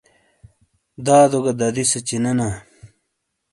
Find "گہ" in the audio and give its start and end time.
1.45-1.53